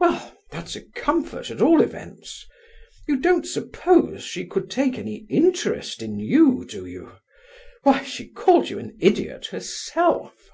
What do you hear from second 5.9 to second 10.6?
in you, do you? Why, she called you an 'idiot' herself."